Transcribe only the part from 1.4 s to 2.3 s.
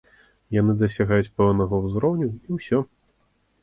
пэўнага ўзроўню,